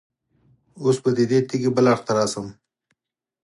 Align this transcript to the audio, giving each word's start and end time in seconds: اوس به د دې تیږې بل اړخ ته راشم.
اوس 0.83 0.97
به 1.03 1.09
د 1.17 1.19
دې 1.29 1.39
تیږې 1.47 1.69
بل 1.75 1.85
اړخ 1.91 2.01
ته 2.07 2.11
راشم. 2.17 2.47